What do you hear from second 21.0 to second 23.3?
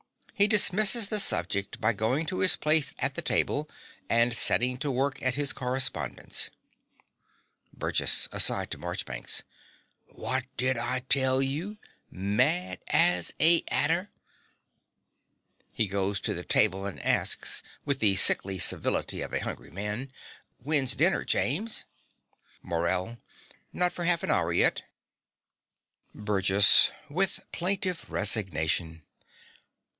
James? MORELL.